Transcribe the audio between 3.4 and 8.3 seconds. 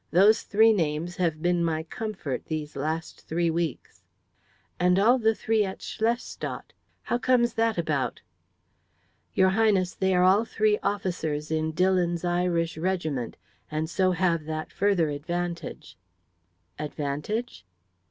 weeks." "And all the three at Schlestadt. How comes that about?"